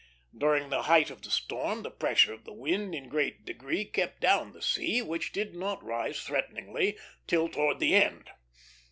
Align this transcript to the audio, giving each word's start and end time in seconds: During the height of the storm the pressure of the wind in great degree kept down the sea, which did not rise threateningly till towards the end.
During 0.35 0.71
the 0.71 0.81
height 0.81 1.11
of 1.11 1.21
the 1.21 1.29
storm 1.29 1.83
the 1.83 1.91
pressure 1.91 2.33
of 2.33 2.43
the 2.43 2.53
wind 2.53 2.95
in 2.95 3.07
great 3.07 3.45
degree 3.45 3.85
kept 3.85 4.19
down 4.19 4.51
the 4.51 4.59
sea, 4.63 5.03
which 5.03 5.31
did 5.31 5.53
not 5.55 5.83
rise 5.83 6.21
threateningly 6.23 6.97
till 7.27 7.47
towards 7.47 7.79
the 7.81 7.93
end. 7.93 8.31